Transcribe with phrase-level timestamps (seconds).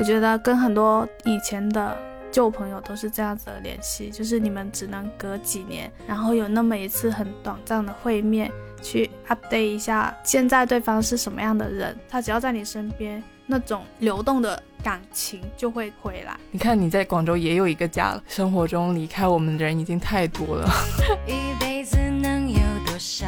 [0.00, 1.94] 我觉得跟很多以前的
[2.32, 8.50] 旧朋友都是这样子的联系，就是你们只能隔几年，然后有那么一次很短暂的会面，
[8.82, 16.34] 去 update 一下现在对方是什么样的人，他只要在你身边，那种流动的感情就会回来。
[16.50, 20.66] 你看你在广州也有一个家了，生活中离开我们的人已经太多了。
[21.28, 23.26] 一辈子能有多少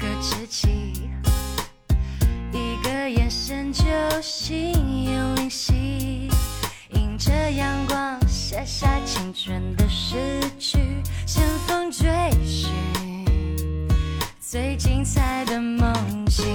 [0.00, 0.68] 个知己？
[2.50, 3.84] 一个眼神就
[4.20, 5.07] 心有
[8.78, 10.78] 下青春的诗句，
[11.26, 12.08] 险峰追
[12.46, 12.70] 寻
[14.40, 15.92] 最精彩的梦
[16.26, 16.46] 境。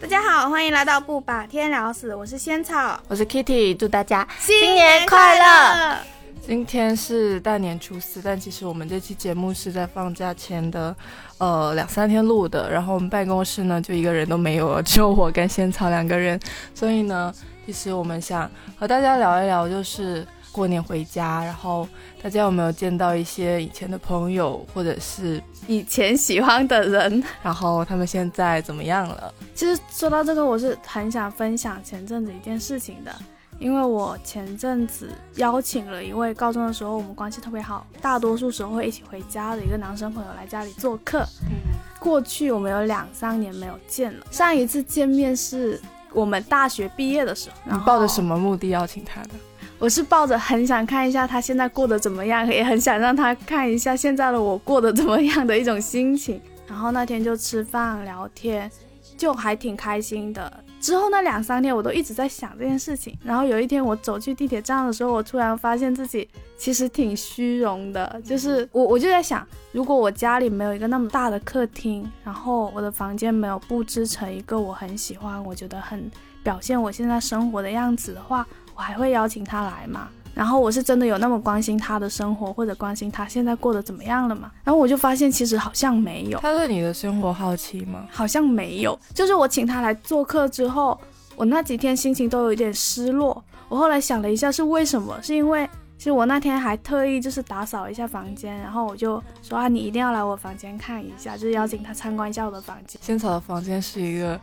[0.00, 5.98] 大家好，欢迎来到不把天聊死，我是仙草，我是 Kitty，祝大家新年快乐！
[6.44, 10.96] 今天是大年初四，但其实我们这期节目是在放假前的，
[11.38, 12.68] 呃两三天录的。
[12.68, 16.40] 然后我们办公室呢就一个人都没有了，只有我跟仙草两个人。
[16.74, 17.32] 所以呢，
[17.64, 21.88] 其实我们想和大家聊一聊，就是过年回家，然后
[22.22, 29.34] 大家有没有见到一些以前的朋友，或者是以前喜欢的人，然后他们现在怎么样了？
[29.52, 33.12] 其实说到这个，我是很想分享前阵子一件事情的。
[33.60, 41.20] 因为我前阵子邀请了一位高中的时候我们关系特别好，大多数时候会一起回家的一个男生朋友来家里做客。
[41.42, 41.54] 嗯，
[42.00, 45.80] 过去我们有两三年没有见了，上一次见面是
[46.12, 47.56] 我们大学毕业的时候。
[47.72, 49.30] 你抱着什么目的邀请他的？
[49.78, 56.40] 我是抱着很想看一下他现在过得怎么样，也很想让他看一下现在的我过得怎么样的一种心情。
[56.66, 58.70] 然后那天就吃饭聊天，
[59.16, 60.64] 就还挺开心的。
[60.80, 63.16] 之后那两三天，我都一直在想这件事情。
[63.22, 68.20] 然后有一天，我走去地铁站的时候，我突然发现自己其实挺虚荣的。
[68.24, 76.10] 就是我，我就在想，如果我家里没有一个那么大的客厅，然后我的房间没有布置成一个我很喜欢、我觉得很
[76.42, 80.08] 表现我现在生活的样子的话，我还会邀请他来吗？
[80.34, 84.50] 然后我是真的有那么关心他的生活，或者关心他现在过得怎么样了吗？
[84.64, 86.40] 然后我就发现其实好像没有。
[86.40, 88.04] 他对你的生活好奇吗？
[88.10, 88.98] 好像没有。
[89.14, 91.00] 就是我请他来做客之后，
[91.36, 93.40] 我那几天心情都有一点失落。
[93.68, 95.16] 我后来想了一下，是为什么？
[95.22, 103.00] 是因为其实我那天还特意就是打扫一下房间，然后我就说啊，你一定要来我房间看一下，就是邀请他参观一下我的房间。
[103.00, 104.38] 仙草的房间是一个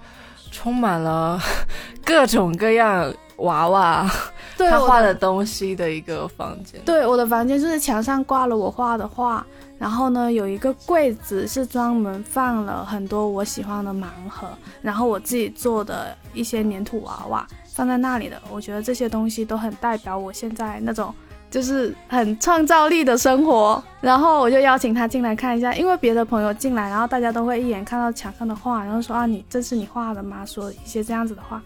[0.51, 1.37] 充满了
[2.05, 3.13] 各种各样。
[3.41, 4.09] 娃娃，
[4.57, 6.81] 他画的东西的一个房间。
[6.85, 9.45] 对，我的房间就是墙上挂了我画的画，
[9.77, 14.47] 然后呢，有一个柜子是专门放了很多我喜欢的盲盒，
[14.81, 18.41] 然后我自己做的一些粘土娃娃放在那里的。
[18.51, 21.13] 我觉得这些东西都很代表我现在那种
[21.49, 23.83] 就是很创造力的生活。
[23.99, 30.45] 然后我就邀请他进来看一下，因为别的朋友进来，然后大家都会一眼看到墙上的画，然后说啊，你这是你画的吗？
[30.45, 31.61] 说一些这样子的话。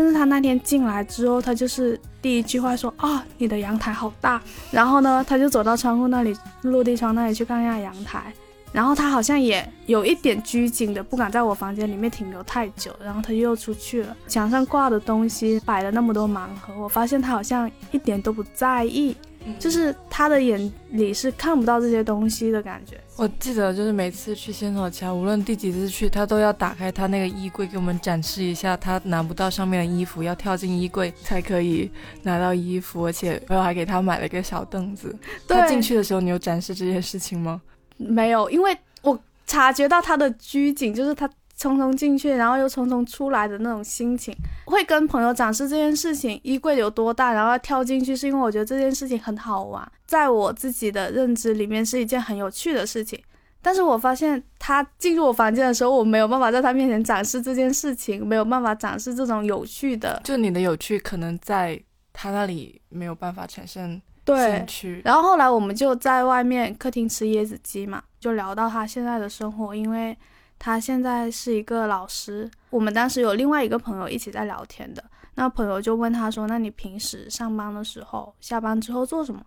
[0.00, 4.40] 但是他那天进来之后，他就是第一句话说啊，你的阳台好大。
[4.70, 8.32] 然后呢，他就走到窗户那里，落地窗那里去看一下阳台。
[8.72, 12.96] 然后他好像也有一点拘谨的，不敢在我房间里面停留太久。
[13.04, 14.16] 然后他又出去了。
[14.26, 19.14] 墙上挂的东西摆了那么多盲盒，我发现他好像一点都不在意。
[19.58, 23.00] 就是他的眼里是看不到这些东西的感觉。
[23.16, 31.90] 我记得就是每次去仙草家，无论第几次去，他都要打开他那个衣柜给我们展示一下他拿不到上面的衣服，要跳进衣柜才可以
[32.22, 35.14] 拿到衣服，而且我还给他买了一个小凳子。
[35.48, 37.60] 他进去的时候，你有展示这件事情吗？
[37.96, 41.28] 没有，因为我察觉到他的拘谨，就是他。
[41.60, 44.34] 匆匆进去，然后又匆匆出来的那种心情，
[44.64, 53.22] 会跟朋友展示这件事情，衣柜有多大，然后要跳进去，是因为我觉得这件事情很好玩，在我自己的认知里面是一件很有趣的事情。
[53.60, 60.18] 但是我发现他进入我房间的时候，我没有办法在他面前展示这件事情，没有办法展示这种有趣的。
[60.24, 61.78] 就你的有趣，可能在
[62.14, 65.02] 他那里没有办法产生兴趣。
[65.04, 70.16] 然后后来我们就在外面客厅吃椰子鸡嘛，就聊到他现在的生活，因为。
[70.60, 75.02] 他现在是一个老师，我们当时有另外一个朋友一起在聊天的，
[75.34, 79.42] 那朋友就问他说：“那你平时上班的时候，下班之后做什么？”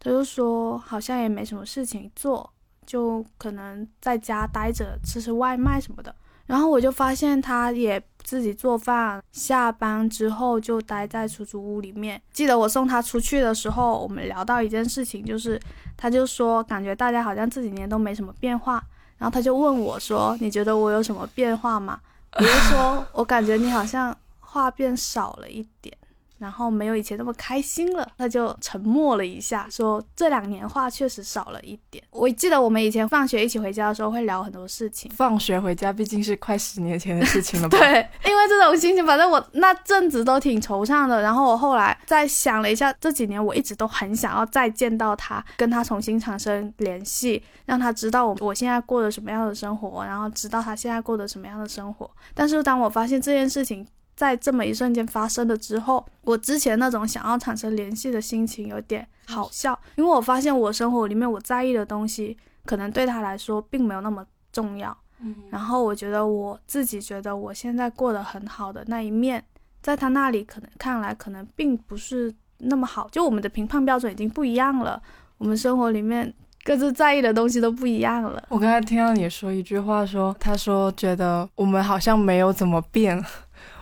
[0.00, 2.52] 他就说：“好像也没什么事情做，
[2.84, 6.12] 就可能在家待着，吃吃外卖什么的。”
[6.46, 12.20] 然后我就发现他也自己做饭，下班之后就待在出租屋里面。
[12.32, 15.60] 记得我送他出去的时候，我们聊到一件事情，就是
[15.96, 18.84] 他就说感觉大家好像这几年都没什么变化。
[19.18, 21.98] 然后他就问我说：“你觉得我有什么变化吗？”
[22.38, 25.96] 比如说：“我感觉你好像话变少了一点。”
[26.38, 28.08] 然后没有以前那么开心了。
[28.18, 32.02] 他就沉默了一下，说这两年话确实少了一点。
[32.10, 35.10] 我记得我们以前放学一起回家的时候会聊很多事情。
[35.14, 37.76] 放学回家毕竟是快十年前的事情了吧？
[37.78, 41.20] 对，因为这种心情，反正我那阵子都挺惆怅的。
[41.22, 52.10] 然后我后来再想了一下，这几年我一直都很想要再见到他，跟他重新产生联系，让他知道我我现在过着什么样的生活，然后知道他现在过着什么样的生活。
[52.34, 64.96] 但是当我发现这件事情在这么一瞬间发生了之后，我之前那种想要产生联系的心情有点好笑，因为我发现我生活里面我在意的东西，可能对他来说并没有那么重要。
[65.20, 69.44] 嗯，然后我觉得我自己觉得我现在过得很好的那一面，
[69.82, 75.00] 在他那里可能看来可能并不是那么好，就我们的评判标准已经不一样了，
[75.38, 76.32] 我们生活里面
[76.64, 78.42] 各自在意的东西都不一样了。
[78.48, 83.22] 我刚才听到你说一句话，说他说觉得我们好像没有怎么变，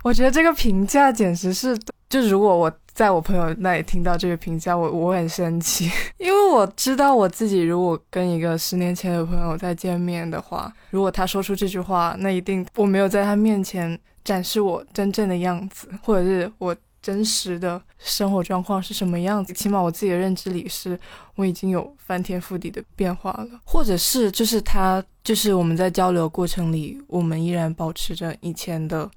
[0.05, 1.77] 我觉得这个评价简直是，
[2.11, 19.55] 就如果我在我朋友那里听到这个评价，我我很生气， 因为我知道我自己如果跟一个十年前的朋友再见面的话，如果他说出这句话，那一定我没有在他面前展示我真正的样子，或者是我真实的生活状况是什么样子。
[19.55, 21.01] 起码我自己的认知里是
[21.35, 29.11] 我已经有翻天覆地的变化了，或者是就是他就是我们在交流过程里，我们依然保持着以前的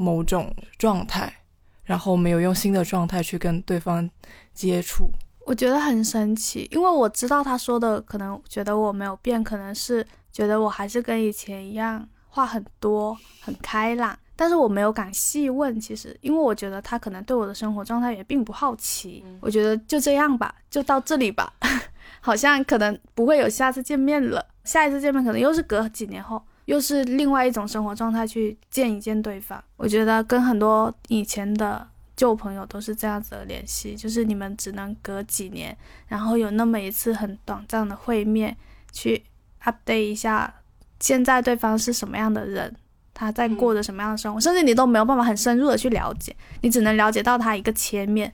[0.00, 1.36] 某种状态。
[1.82, 4.08] 然后没有用新的状态去跟对方
[4.54, 5.10] 接触，
[5.44, 15.80] 我觉得很神奇，因为我知道他说的可能觉得我没有变，可能是觉得我还是跟以前一样话很多、很开朗，但是我没有敢细问。
[15.80, 19.24] 其实，因为我觉得他可能对我的生活状态也并不好奇。
[19.40, 21.52] 我觉得就这样吧，就到这里吧，
[22.22, 24.46] 好像可能不会有下次见面了。
[24.62, 26.40] 下一次见面可能又是隔几年后。
[26.66, 31.86] 又是另外一种生活状态去见一见对方，我觉得跟很多以前的
[32.16, 35.76] 旧朋友都是这样子的联系，就是你们只能隔几年，
[36.06, 38.56] 然后有那么一次很短暂的会面，
[38.92, 39.22] 去
[39.64, 40.52] update 一下
[41.00, 42.76] 现在对方是什么样的人，
[43.14, 48.32] 他在过着什么样的生活，甚至你都没有办法很深入的去了解，你只能了解到他一个切面，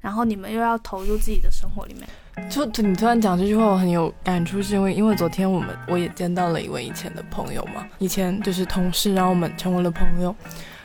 [0.00, 2.08] 然后你们又要投入自己的生活里面。
[2.48, 10.34] 就你突然讲这句话，我很有感触，是因为因为昨天我们我也见到了一位以前的朋友嘛，以前就是同事，然后我们成为了朋友，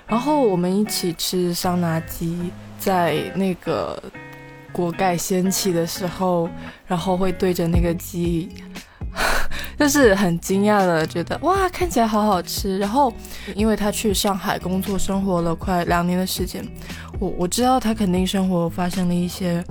[0.08, 4.02] 然后我们一起吃桑拿鸡，在那个
[4.72, 6.50] 锅盖掀起的时候，
[6.86, 8.50] 然后会对着那个鸡，
[9.80, 12.78] 就是很惊讶的觉得哇，看起来好好吃。
[12.78, 13.14] 然后
[13.56, 16.66] 因为他去上海工作生活了快两年的时间，
[17.20, 19.64] 我我知道他肯定生活发生了一些。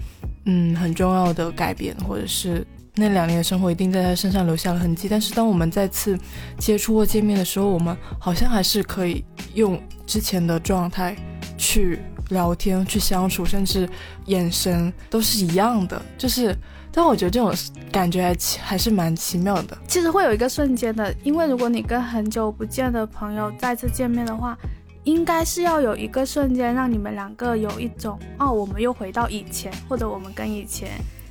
[0.44, 2.66] 嗯，很重要的改变，或者是
[2.96, 5.08] 那两年的生活一定在他身上留下了痕迹。
[5.08, 6.18] 但是当我们再次
[6.58, 9.24] 接触或见面的时候，我们好像还是可以
[9.54, 11.16] 用之前的状态
[11.56, 12.00] 去
[12.30, 13.88] 聊天、去相处，甚至
[14.26, 16.02] 眼神都是一样的。
[16.18, 16.56] 就是，
[16.90, 17.54] 但我觉得这种
[17.92, 19.78] 感觉还还是蛮奇妙的。
[19.86, 24.58] 其实会有一个瞬间的，因为如果你跟很久不见的朋友再次见面的话。
[25.04, 30.90] 应该是要有一个瞬间，让你们两个有一种哦，我们又回到以前，或者我们跟以前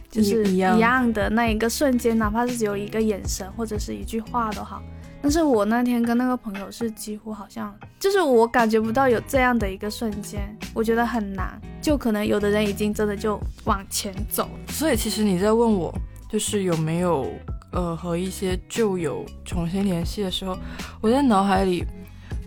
[0.10, 4.84] 就是一样的那一个瞬间，哪怕是只有一个眼神或者是一句话都好。
[5.22, 11.62] 但是我那天跟那个朋友是几乎好像，就是我感觉不到有这样的一个瞬间，我觉得很难。
[11.80, 14.50] 就可能有的人已经真的就往前走。
[14.68, 15.94] 所以其实你在问我，
[16.28, 17.32] 就是有没有
[17.72, 20.58] 呃和一些旧友重新联系的时候，
[21.00, 21.86] 我在脑海里。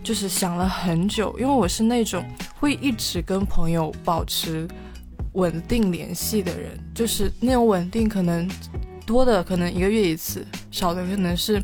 [0.05, 2.23] 就是想了很久，因为我是那种
[2.59, 4.67] 会一直跟朋友保持
[5.33, 8.47] 稳定联系的人，就是那种稳定，可能
[9.03, 11.59] 多的可能一个月一次，少的可能是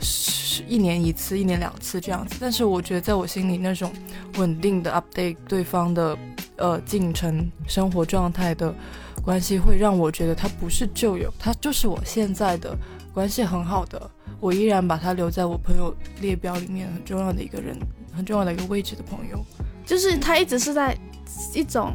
[0.00, 2.38] 是一年一次、一年两次这样子。
[2.40, 3.92] 但是我觉得在我心里，那种
[4.38, 6.16] 稳定的 update 对方的
[6.56, 8.74] 呃进程、生活状态的
[9.22, 12.74] 关系，会让我觉得他不是旧友，他就是我现在的
[13.16, 14.10] 关系很好的。
[14.40, 17.74] 我依然把他留在我朋友列表里面很重要的一个人，
[18.14, 19.42] 很重要的一个位置的朋友，
[19.86, 20.94] 就是他一直是在
[21.54, 21.94] 一种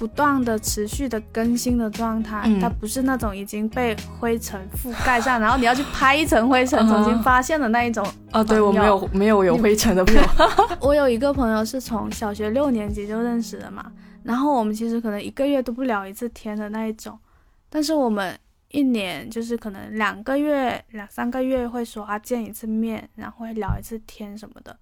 [0.00, 8.04] 不断的持续的更新的状态，他不是那种已经被灰尘覆盖上，然后你要去拍一层灰尘重新发现的那一种。
[8.32, 10.22] 啊，对我没有没有有灰尘的朋友。
[10.82, 13.92] 我有一个朋友是从小学六年级就认识的嘛，
[14.24, 17.16] 然后我们其实可能一个月都不聊一次天的那一种，
[17.70, 18.36] 但是我们。
[18.72, 24.76] 一年就是可能两个月、两三个月会说啊见一次面，然后会聊一次天什么的。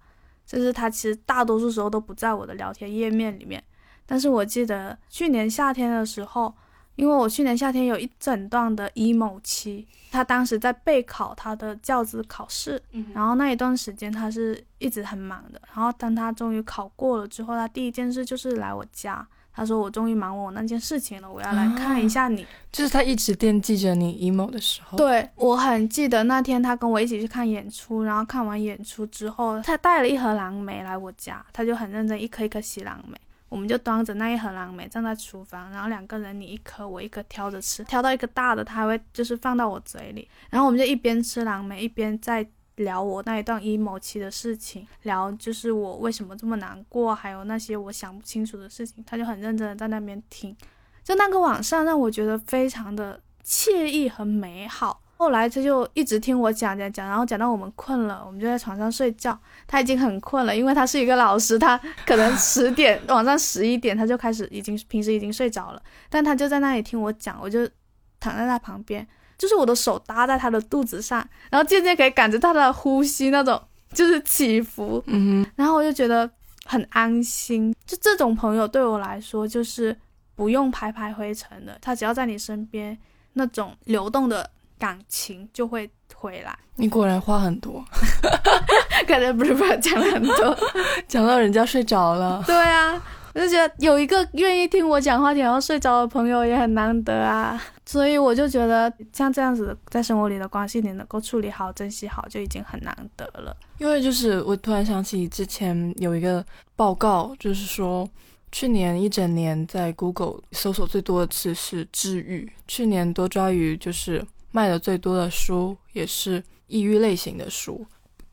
[0.45, 3.63] 就是他其实大多数时候都不在我的聊天页面里面。
[4.05, 6.53] 但是我记得去年夏天的时候，
[6.95, 12.81] 因为我去年夏天有一整段的 emo 期，他当时在备考他的教资考试，
[13.13, 15.61] 然后那一段时间他是一直很忙的。
[15.67, 19.25] 然后当他终于考过了之后，他第一件事就是来我家。
[19.53, 22.45] 他说我终于忙完我那件事情了，我要来看一下你。
[22.71, 24.97] 就是他一直惦记着你 emo 的时候。
[24.97, 33.17] 对我很记得那天他跟我一起去看演出，然后看完演出之后，他带了一盒蓝莓来我家，他就很认真一颗一颗洗蓝莓。
[33.49, 42.47] 我们就端着那一盒蓝莓站在厨房，然后两个人你一颗我一颗挑着吃，挑到一个大的，他还会就是放到我嘴里，然后我们就一边吃蓝莓一边在
[42.81, 50.55] 聊我那一段 emo 期的事情，聊就是我为什么这么难过，还有那些我想不清楚的事情，他就很认真的在那边听，
[51.03, 55.01] 就那个晚上让我觉得非常的惬意和美好。
[55.17, 59.39] 后来他就一直听我讲讲讲，然后讲到我们困了，我们就在床上睡觉。
[59.67, 67.69] 他已经很困了，因为他是一个老师，他可能十点 晚上十一点他就开始已经平时已经睡着了，但他就在那里听我讲，我就
[68.19, 69.07] 躺在他旁边，
[69.41, 73.59] 就是我的手搭在他的肚子上，然后渐渐可以感觉到他的呼吸那种
[73.91, 76.29] 就是起伏，嗯哼，然后我就觉得
[76.65, 77.75] 很安心。
[77.87, 79.97] 就这种朋友对我来说就是
[80.35, 82.95] 不用拍拍灰尘的，他只要在你身边，
[83.33, 84.47] 那种流动的。
[84.81, 86.57] 感情就会回来。
[86.73, 87.85] 你果然话很多，
[89.05, 90.57] 感觉不是不是讲了很多，
[91.07, 92.41] 讲到人家睡着了。
[92.47, 92.99] 对啊，
[93.33, 97.61] 我就觉得有一个愿意听我讲话，然后睡着的朋友也很难得啊。
[97.85, 103.55] 所以我就觉得像这样子在生活里的关系，你能够处理好、珍惜好，就已经很难得了。
[103.77, 106.45] 因为就是我突然想起之前有一个
[106.75, 108.09] 报告，就是说
[108.51, 114.25] 去年一整年在 Google 搜索最多的词是治愈，去年多抓鱼就是。
[114.53, 117.85] 卖的最多的书也是抑郁类型的书，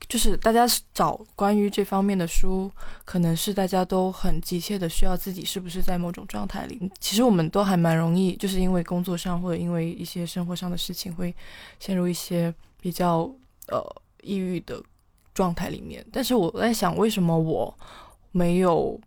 [0.07, 2.71] 就是大家找关于这方面的书，
[3.05, 6.91] 可能是大家都很急切的需要自己是不是在某种状态里。
[6.99, 11.35] 其实我们都还蛮容易，就是因为工作上或者因为一些生活上的事情，会
[11.79, 13.31] 陷入一些比较
[13.67, 13.83] 呃
[14.23, 14.83] 抑郁的
[15.35, 16.05] 状态里面。
[16.11, 17.79] 但是我在想，为什么我
[18.33, 18.99] 没有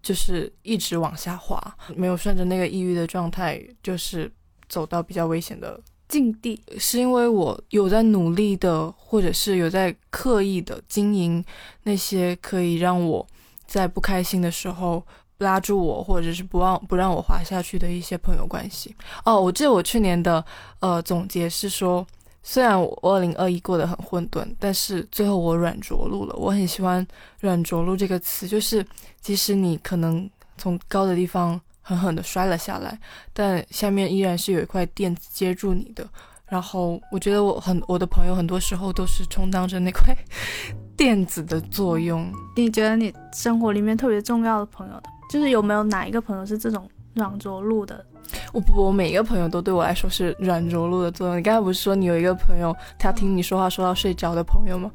[0.00, 4.32] 就是一直往下滑，没有顺着那个抑郁的状态，就是
[4.68, 5.78] 走到比较危险的。
[6.08, 11.44] 境地是因为我有在努力的，或者是有在刻意的经营
[11.82, 13.26] 那些可以让我
[13.66, 15.02] 在不开心的时候
[15.38, 18.94] 拉住我，或者是不让不让我滑下去的一些朋友关系。
[19.24, 20.44] 哦，我记得我去年的
[20.80, 22.06] 呃总结是说，
[22.42, 26.34] 虽然我二零二一过得很混沌，但是最后我软着陆了。
[26.36, 27.06] 我很喜欢
[27.40, 28.86] “软着陆”这个词，就是
[29.20, 31.60] 即使你可能从高的地方。
[31.86, 32.98] 狠狠地摔了下来，
[33.32, 36.04] 但下面依然是有一块垫子接住你的。
[36.44, 40.12] 然后我觉得我很我的朋友很多时候都是充当着那块
[40.96, 42.28] 垫子的作用。
[42.56, 48.04] 你觉得你生活里面特别重要的朋友的，就是有没有哪一个朋友是这种软着陆的？
[48.52, 51.38] 我不，我每一个朋友都对我来说是软着陆的作用。
[51.38, 54.90] 你刚才不是说你有一个朋友，他听你说话说到睡着的朋友吗？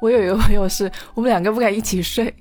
[0.00, 2.34] 我有一个朋友是我们两个不敢一起睡。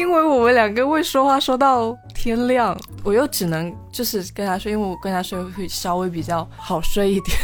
[0.00, 7.36] 因为我们两个会说话说到天亮，我又只能就是跟他睡，因为我跟他睡会稍微比较好睡一点。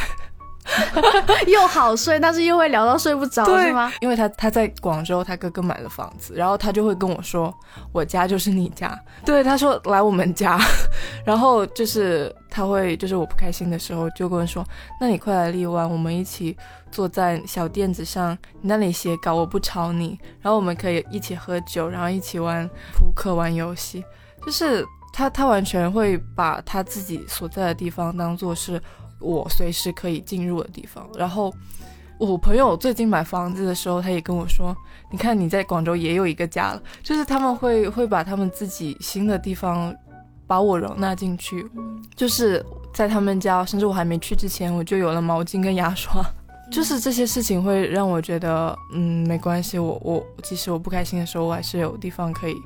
[1.46, 3.92] 又好睡，但是又会聊到睡不着，是吗？
[4.00, 7.52] 因为他他在广州，他哥哥买了房子，然后他就会跟我说，
[7.92, 8.98] 我家就是你家。
[9.24, 10.58] 对，他说来我们家，
[11.24, 14.64] 然后就是他会就是我不开心的时候就跟我说，
[15.00, 16.56] 那你快来荔湾，我们一起
[16.90, 24.04] 坐在小垫子上，你那里写稿，我不吵你，然后我们可以一起喝酒，然后一起玩扑克、玩游戏。
[24.44, 28.80] 就是他他完全会把他自己所在的地方当做是。
[29.20, 31.08] 我随时可以进入的地方。
[31.16, 31.52] 然后，
[32.18, 34.76] 我朋友最近买房子的时候，他也跟我说
[35.12, 39.94] ：“你看你在广州也有一个家了。”就是他们会会把他们自己新的地方
[40.46, 41.66] 把我容纳进去。
[42.14, 46.24] 就是在他们家，甚至我还没去之前，我就有了毛巾跟牙刷。
[46.72, 49.78] 就是这些事情会让我觉得，嗯，没关系。
[49.78, 52.56] 我我即使我不开心的时候，我还是有地方可以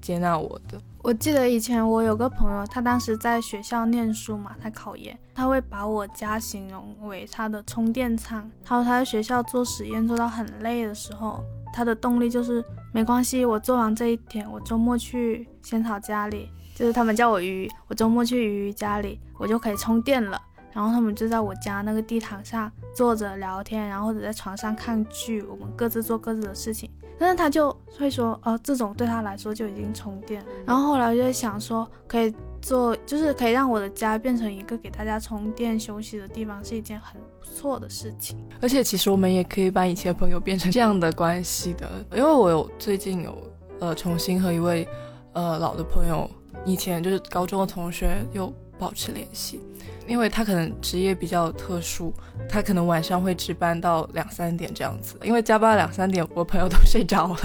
[0.00, 0.80] 接纳我的。
[1.04, 8.50] 我记得以前我有个朋友，他当时在学校念书嘛，他考研，他会把我家形容为他的充电仓。
[8.64, 11.44] 他说他在学校做实验做到很累的时候，
[11.74, 20.40] 他的动力就是没关系，我做完这一天，我周末去仙草家里，就是他们叫我鱼，我周末去鱼鱼家里，我就可以充电了。
[20.74, 26.90] 然后他们就在我家那个地毯上坐着聊天，然后或者在床上看剧，我们各自做各自的事情。
[27.16, 30.44] 但是他就会说，哦，这种对他来说就已经充电。
[30.66, 38.36] 然后后来我就想说，可以做，就是可以让我的家变成一个给大家充电休息的地方，是一件很不错的事情。
[38.60, 43.38] 而且其实我们也可以把以前朋友变成这样的关系的，因为我有最近有
[43.78, 44.86] 呃重新和一位
[45.34, 46.28] 呃老的朋友，
[46.64, 49.60] 以前就是高中的同学又保持联系。
[50.06, 52.12] 因为他可能职业比较特殊，
[52.46, 55.16] 他可能晚上会值班到两三点这样子。
[55.22, 57.36] 因为加班两三点，我朋友都 睡着了。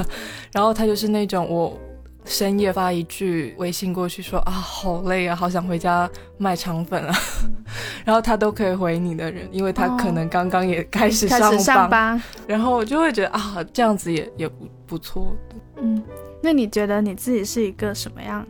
[0.51, 1.79] 然后他就是那种我
[2.25, 7.15] 深夜发一句微信过去说啊好累啊，好想回家卖肠粉啊，
[8.03, 15.33] 然后他都可以回你的人，因为他可能刚刚也开始开始上班，然后我就会觉得啊这样子也也不不错。
[15.77, 16.03] 嗯，
[16.43, 18.45] 那你觉得你自己是一个什么样？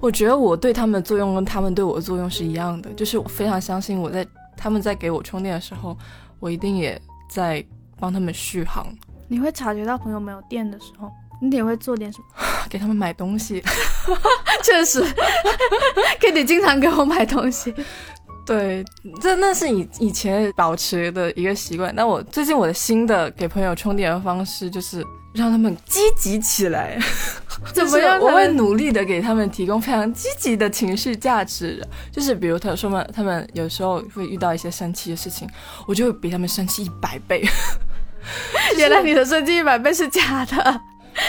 [0.00, 4.26] 我觉得我对他们的作用跟他们对我的作用是一样的，就是我非常相信我在
[4.56, 5.96] 他们在给我充电的时候，
[6.40, 7.64] 我一定也在
[7.98, 8.86] 帮他们续航。
[9.26, 12.26] 你会察觉到朋友没有电的时候，你得会做点什么？
[12.70, 13.62] 给他们买东西。
[14.64, 15.02] 确实
[16.20, 17.74] ，Kitty 经常给我买东西。
[18.46, 18.82] 对，
[19.20, 21.94] 这那是以以前保持的一个习惯。
[21.94, 26.98] 那我最近我的新的给朋友充电的方式就是让他们积极起来。
[27.74, 28.20] 怎么样？
[28.20, 31.84] 我会努力的给他们提供非常积极的情绪价值。
[32.12, 35.48] 就是比如他说嘛，他们有时候会遇到一些生气的事情，
[35.86, 37.42] 我就会比他们生气一百倍。
[38.76, 40.80] 原来你的生气一百倍是假的，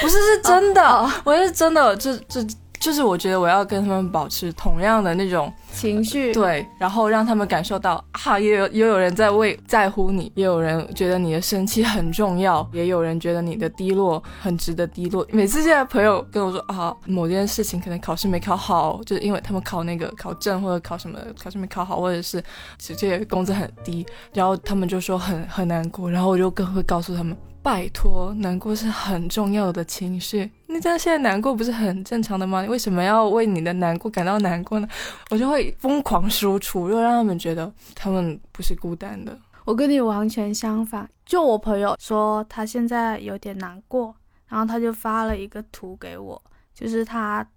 [0.01, 2.45] 不是是真的，我是真的，这这
[2.79, 15.27] 就是我觉得我要跟他们保持同样的那种情绪，对，然后让他们感受到啊，也有也有人在为在乎你，也有人觉得你的生气很重要，也有人觉得你的低落很值得低落。
[15.31, 22.41] 每次现在朋友跟我说啊，某件事情可能考试没考好，就是因为他们考那个考证或者考什么考试没考好，或者是
[22.77, 27.35] 直接工资很低，然后他们就说很很难过，然后我就更会告诉他们。
[27.69, 30.49] 拜托，难过是很重要的情绪。
[30.65, 32.63] 你这样现在难过不是很正常的吗？
[32.63, 34.87] 你为什么要为你的难过感到难过呢？
[35.29, 39.37] 我就会疯狂输出，又让他们觉得他们不是孤单的。
[39.65, 41.07] 我跟你完全相反。
[41.27, 44.15] 就我朋友说他现在有点难过，
[44.47, 46.41] 然后他就发了一个图给我，
[46.73, 47.47] 就是他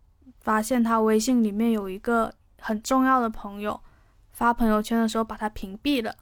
[0.43, 3.81] 发现他微信里面有一个很重要的朋友
[4.31, 6.15] 发朋友圈的时候把他屏蔽了。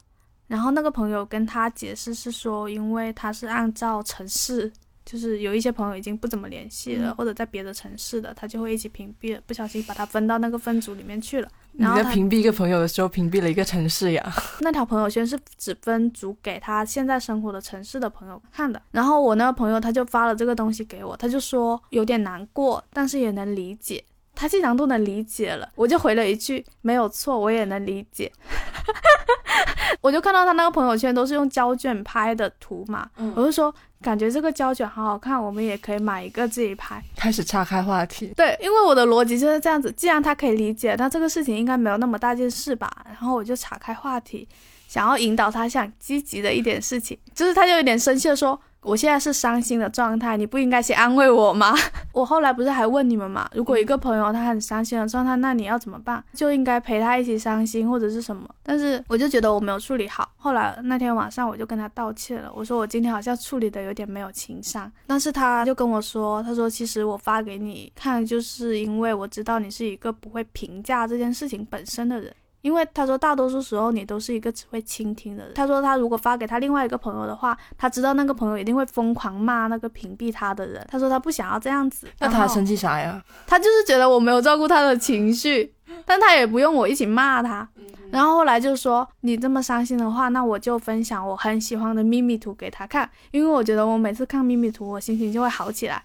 [0.51, 4.69] 然后那个朋友跟他解释是说，因为他是按照城市，
[5.05, 11.47] 就是有一些朋友已经不怎么联系了，或者在别的城市的，他就会一起屏蔽了，不小心把他分到那个分组里面去了。
[11.71, 14.33] 你在屏蔽一个朋友的时候，屏蔽了一个城市呀？
[14.59, 18.81] 那条朋友圈是只分组给他现在生活的城市的朋友看的。
[18.91, 24.03] 然后我那个朋友他就发了这个东西给我，他就说有点难过，但是也能理解。
[24.33, 28.31] 他既然都能理解了，我就回了一句没有错，我也能理解。
[30.01, 37.03] 我就看到他那个朋友圈都是用胶卷拍的图嘛，我就说感觉这个胶卷好好看，我们也可以买一个自己拍。
[37.15, 42.89] 开始岔开话题，对，因为我的逻辑就是这样子，既然他可以理解，那这个事情应该没有那么大件事吧？
[43.05, 44.47] 然后我就岔开话题，
[44.87, 48.59] 想要引导他想积极的一点事情，就是他就有点生气的说。
[48.83, 51.75] 我现在是伤心的状态，你不应该先安慰我吗？
[52.13, 53.49] 我后来不是还问你们嘛？
[53.53, 56.23] 如果一个朋友他很伤心的状态，那你要怎么办？
[56.33, 58.49] 就应该陪他一起伤心或者是什么？
[58.63, 60.29] 但是我就觉得我没有处理好。
[60.35, 64.91] 后来那天晚上我就跟他道歉了，我说我今天好像处理的有点没有情商。
[65.05, 72.33] 但是他就跟我说，他说其实我发给你看，就是因为我知道你是一个不会评价这件事情本身的人。
[72.61, 75.53] 因为他说，大多数时候你都是一个只会倾听的人。
[75.53, 80.85] 他说，他如果发给他另外一个朋友的话，他知道那个朋友一定会疯狂骂那个屏蔽他的人。
[80.89, 82.07] 他说他不想要这样子。
[82.19, 83.21] 那他生气啥呀？
[83.47, 85.73] 他就是觉得我没有照顾他的情绪，
[86.05, 87.67] 但他也不用我一起骂他。
[88.11, 96.03] 然后后来就说，你这么伤心的话，那我就分享我很喜欢的秘密图给他看，因为我觉得我每次看秘密图，我心情就会好起来。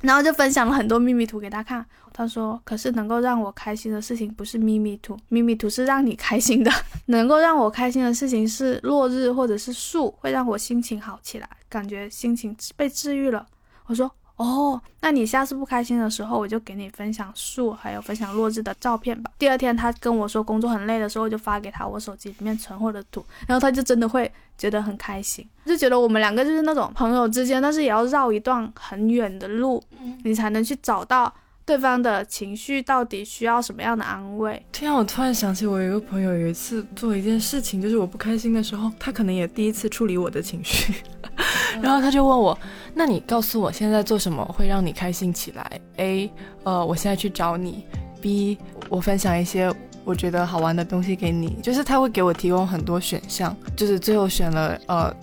[0.00, 6.70] 然后就分享了很多秘密图给他看，他说：“可是能够让我开心的事情不是秘密图，秘密图是让你开心的。
[7.06, 13.46] 能够让我开心的事情是落日或者是树，会让我心情好起来，感觉心情被治愈了。”
[13.86, 14.10] 我说。
[14.36, 19.30] 哦，那你下次不开心的时候，我就给你分享树，还有分享落日的照片吧。
[19.38, 29.82] 第二天他跟我说工作很累的时候，我就发给他我手机里面存货的图，然后他就真的会觉得很开心，就觉得我们两个就是那种朋友之间，但是也要绕一段很远的路，
[30.22, 31.32] 你才能去找到
[31.66, 34.64] 对方的情绪到底需要什么样的安慰。
[34.70, 40.94] 天啊，我突然想起我有一个朋友有一次做一件事情，就是我不开心的时候，他可能也第一次处理我的情绪。
[41.82, 42.56] 然后他就问我
[42.94, 46.30] ：“那你告诉我现在做什么会让你开心起来？A，
[46.62, 47.84] 呃，我现在去找你
[48.22, 48.56] ；B，
[48.88, 49.70] 我分享一些
[50.04, 51.58] 我觉得好玩的东西给你。
[51.64, 55.14] 就是他会给我提供很多选项，就是最后选了呃，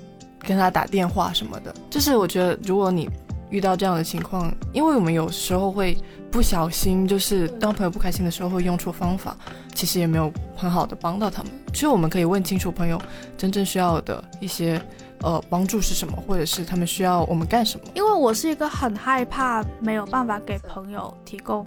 [0.46, 1.74] 跟他打电话什么的。
[1.90, 3.10] 就是我觉得如果你
[3.54, 5.98] 遇到这样的情况，因为我们有时候会
[6.30, 9.38] 不小心，就是当朋友不开心的时候会用错方法，
[9.74, 11.52] 其实也没有很好的帮到他们。
[11.72, 13.02] 其实我们可以问清楚朋友
[13.38, 14.82] 真正需要的一些。”
[15.24, 17.86] 呃，帮助是什么，或者是他们需要我们干什么？
[17.96, 21.66] 因为我是一个很害怕没有办法给朋友提供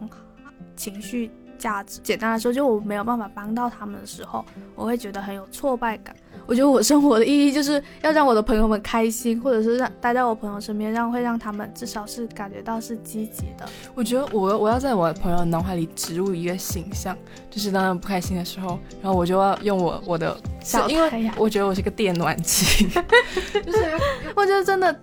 [0.76, 1.98] 情绪价值。
[2.02, 4.44] 简单来说，就我没有办法帮到他们的时候，
[4.74, 6.14] 我会觉得很有挫败感。
[6.46, 13.66] 我觉得我生活的意义就是要让我的朋友们开心，或者是让待在我朋友身边，让会让他们至少是感觉到是积极的。
[13.94, 17.16] 我觉得我我要在我的朋友脑海里植入一个形象，
[17.50, 22.88] 就是当他们不开心的时候，然后我就要用我我的小因为我觉得我是个电暖器
[24.36, 24.94] 我觉得真的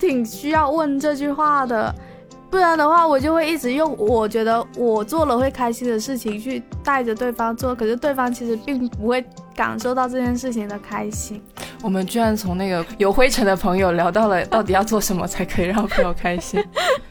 [0.00, 1.94] 挺需要问这句话的，
[2.50, 11.42] 不然的话，我就会一直用我觉得我做了会开心的事情去带着对方做，可是对方其实并不会感受到这件事情的开心。
[11.82, 16.62] 我们居然从那个 有灰尘的朋友聊到了到底要做什么才可以让朋友开心。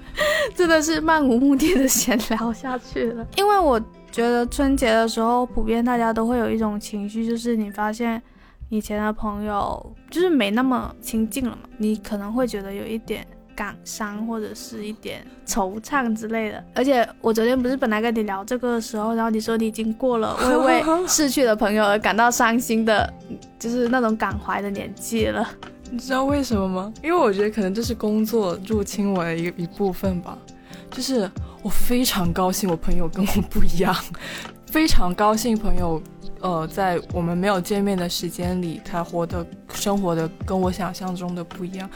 [0.56, 3.26] 真的是漫无目的的闲聊下去了。
[3.38, 3.80] 因为我
[4.12, 8.22] 觉得春节的时候，普遍大家都会有一种情绪，就是你发现
[8.70, 13.26] 以前的朋友就是没那么亲近了嘛，你可能会觉得有一点
[13.62, 16.64] 感伤或者是一点惆怅之类的。
[16.74, 23.14] 而且我昨天不是本来跟你聊这个的时候，然后你说你已经过了会为逝去的朋友而感到伤心的，
[23.60, 25.48] 就是那种感怀的年纪了。
[25.92, 26.92] 你知道为什么吗？
[27.04, 30.36] 因为我觉得可能这是工作入侵我的一一部分吧。
[30.90, 31.30] 就是
[31.62, 33.96] 我非常高兴，我朋友跟我不一样，
[34.66, 36.02] 非常高兴朋友，
[36.42, 41.90] 呃，在我们没有见面的时间里，他活的生活的跟我想象中的不一样，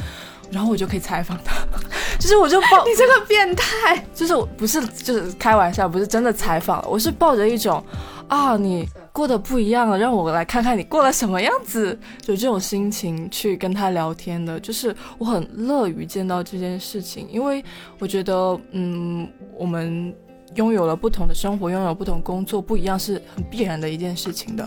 [0.51, 1.55] 然后我就可以采访他。
[2.19, 7.83] 就是我就抱 你这个变态，就是我不是就是开玩笑，不是真的采访，我是抱着一种
[8.27, 14.59] 啊你过得不一样了，让我来看看你过了什么样子，就这种心情去跟他聊天的。
[14.59, 17.63] 就是我很乐于见到这件事情，因为
[17.99, 20.13] 我觉得嗯我们。
[20.53, 24.65] 拥有了不同的生活，拥有不同工作，不一样是很必然的一件事情的。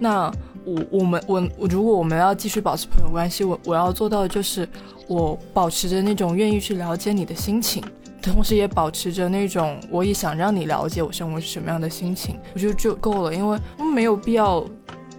[0.00, 0.28] 那
[0.74, 4.68] 我我们我如果我们要继续保持朋友关系，我我要做到的就是
[5.08, 7.82] 我保持着那种愿意去了解你的心情，
[8.22, 13.58] 同时也保持着那种我也想让你了解我生活是什么样的心情，我觉得就够了，因为
[13.94, 14.64] 没有必要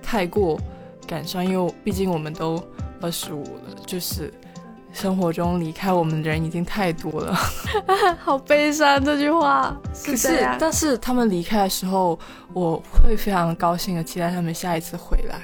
[0.02, 0.60] 太过
[1.06, 2.64] 感伤，因为毕竟我们都
[3.02, 4.34] 二十五了，就是。
[4.94, 7.34] 生活中离开我们的人已经太多了，
[8.20, 9.76] 好悲伤这句话。
[10.06, 12.20] 可是，但是他们离开的时候，
[12.54, 15.40] 我会非常高兴的期待他们下一次回来，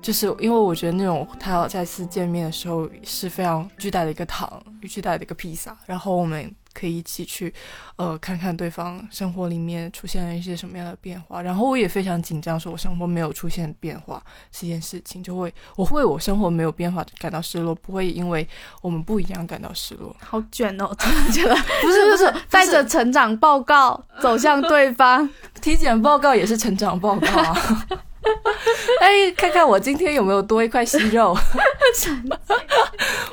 [0.00, 6.50] 就是因为我觉得那种他要再次见面的时候是非常巨大的一个糖，巨大的一个披萨，然后我们。
[6.72, 7.52] 可以一起去，
[7.96, 11.42] 呃，看看对方生活里面出现了一些什么样的变化。
[11.42, 18.46] 然后我也非常紧张，说我生活没有出现变化这件事情，就会我会为我生活没有变化感到失落，不会因为
[18.80, 20.14] 我们不一样感到失落。
[20.20, 25.28] 好卷哦， 真的觉得不是不是带着成长报告走向对方，
[25.60, 27.86] 体检报告也是成长报告啊。
[29.00, 31.34] 哎，看看我今天有没有多一块息肉？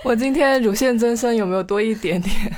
[0.04, 2.58] 我今天乳腺增生有没有多一点点？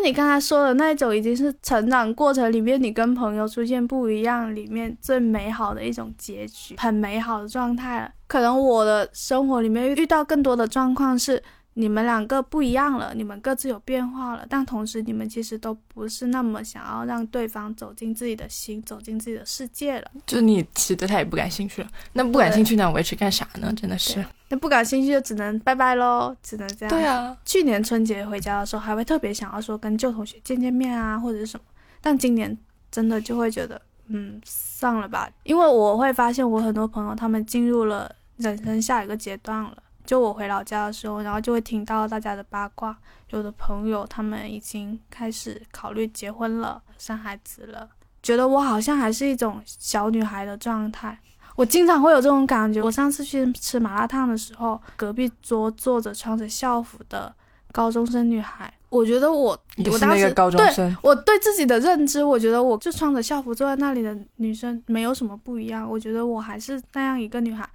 [0.00, 8.10] 就是你刚才说的那种，已经是成长过程里面你跟朋友出现不一样里面最美好的一种结局，很美好的状态了。
[8.26, 11.42] 可能我的生活里面遇到更多的状况是。
[11.74, 20.10] 你们两个不一样了，你们各自有变化了，但同时你们其实都不是那么想要让对方走进自己的心，走进自己的世界了。
[20.26, 23.72] 就你其实对他也不感兴趣了，那不感兴趣那维持干啥呢？
[23.74, 26.90] 真的是，那不感兴趣就只能拜拜喽，只能这样。
[26.90, 31.64] 对啊，去年春节回家的时候还会特别想要说跟旧同学见见面啊，或者是什么，
[32.00, 32.58] 但今年
[32.90, 39.82] 真的就会觉得，嗯，算了吧，因为我会发现我很多朋友他们进入了人生下一个阶段了。
[40.04, 47.88] 就我回老家的时候，然后就会听到大家的八卦，有的朋友他们已经开始考虑结婚了、生孩子了，
[48.20, 51.16] 觉得我好像还是一种小女孩的状态。
[51.56, 52.82] 我经常会有这种感觉。
[52.82, 57.34] 我上次去吃麻辣烫的时候，隔壁桌坐着穿着校服的
[57.72, 59.58] 高中生女孩，我觉得我
[59.90, 67.68] 我当时对我对自己的认知，我觉得我就穿着校服坐在那里的女生没有什么不一样，我觉得我还是那样一个女孩，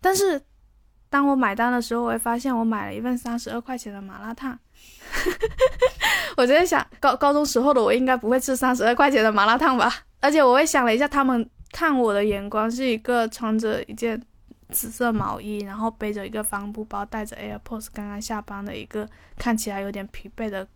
[0.00, 0.40] 但是。
[1.08, 4.58] 当我买单的时候，我会发现我买了一份三十二块钱的麻辣烫。
[6.36, 9.90] 我在想，高高中时候的我应该不会吃三十二块钱的麻辣烫吧？
[10.20, 14.18] 而且我会想了一下，他们看我的眼光是一个穿着一件
[14.70, 20.66] 紫色毛衣，然后背着一个帆布包，带着 AirPods 刚刚下班的一个看起来有点疲惫的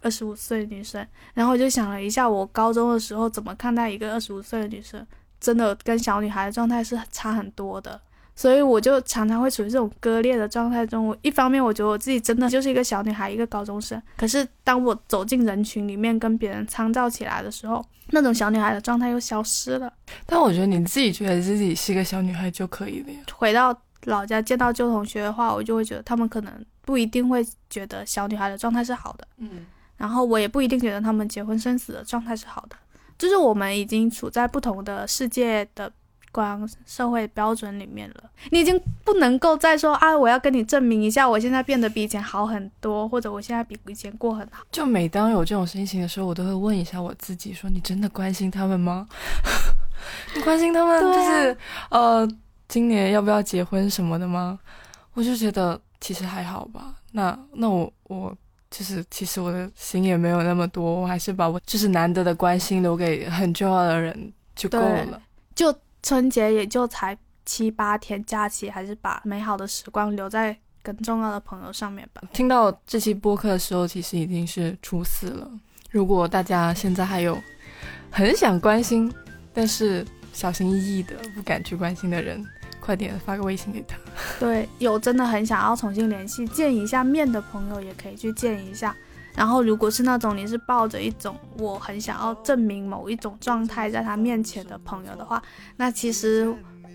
[0.00, 1.06] 二十五岁女生。
[1.34, 5.06] 然后我就想了一下，我高中的时候怎么看待一个二十五岁的女生，
[5.38, 8.00] 真的跟小女孩的状态是差很多的。
[8.36, 11.06] 所以我就常常会处于这种割裂的状态中。
[11.06, 14.00] 我一方面我觉得我自己真的就是一个小女孩，一个高中生。
[14.18, 19.90] 可是当我走进人群里面跟别人参照起来的时候，那种小女孩的状态又消失了。
[20.26, 23.20] 但我觉得你自己觉得自己是一个小女孩就可以了呀。
[23.32, 29.26] 回到老家见到旧同学的话，我就会觉得他们可能不一定会觉得小女孩的状态是好的。
[29.38, 29.64] 嗯。
[29.96, 32.76] 然后我也不一定觉得他们结婚生子的状态是好的。
[33.16, 35.90] 就是我们已经处在不同的世界的。
[36.36, 38.24] 观、社会标准里面了。
[38.50, 44.62] 你已经不能够再说啊，我要跟你证明一下，我现在变得比以前好很多，或者我现在比以前过很好。
[44.70, 49.08] 就每当有这种心情的时候，我都会问一下我自己：说你真的关心他们吗？
[50.36, 51.56] 你关心他们就是
[51.88, 52.28] 呃，
[52.68, 54.58] 今年要不要结婚什么的吗？
[55.14, 56.94] 我就觉得其实还好吧。
[57.12, 58.36] 那那我我
[58.70, 65.20] 就是其实我的心也没有那么多，我还是把我就是难得的关心留给很重要的人就够了。
[65.54, 65.74] 就
[66.06, 72.22] 春节也就才七八天假期，还是把美好的时光留在更重要的朋友上面吧。
[72.32, 75.50] 听到这期播客的时候，其实已经是初四了。
[75.90, 77.36] 如果大家现在还有
[78.08, 79.12] 很想关心，
[79.52, 82.46] 但是小心翼翼的不敢去关心的人。
[82.78, 83.96] 快点发个微信给他。
[84.38, 88.94] 对，有真的很想要重新联系、见一下面的朋友，也可以去见一下。
[89.36, 95.42] 然后，如果是那种你是抱着一种我很想要证明某一种状态在他面前的朋友的话，
[95.76, 96.50] 那其实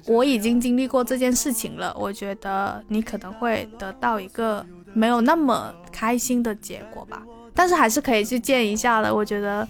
[0.07, 1.95] 我已经经历过这件事情了。
[1.97, 7.23] 我觉得你可能会得到一个没有那么开心的结果吧，
[7.53, 9.13] 但是还是可以去见一下的。
[9.13, 9.67] 我觉得。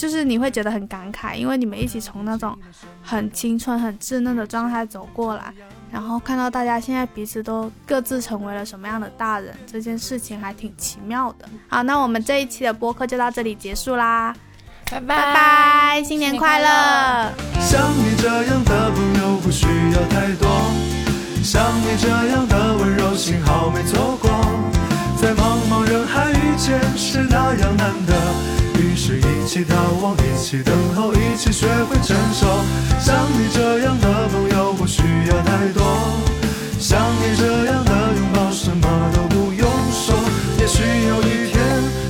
[0.00, 2.56] 就是你会觉得很感慨，因为你们一起从那种
[3.02, 5.52] 很青春、很稚嫩的状态走过来，
[5.92, 11.46] 然后看到大家现在彼此都各自成为了什么样的大人，这件事情还挺奇妙的。
[11.68, 14.34] 好，那我们这一期的播客就到这里结束啦，
[14.90, 17.30] 拜拜拜拜，新年快乐！
[17.60, 20.48] 像你这样的朋友不需要太多，
[21.44, 24.30] 像你这样的温柔，幸好没错过，
[25.20, 28.59] 在茫茫人海遇见是那样难得。
[28.80, 32.46] 于是一起眺望一起等候一起学会承受
[32.98, 35.82] 像你这样的朋友不需要太多
[36.78, 40.14] 像你这样的拥抱什么都不用说
[40.58, 41.60] 也许有一天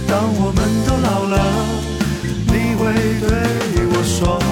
[0.06, 1.38] 当我们都老了
[2.46, 4.49] 你会对我说。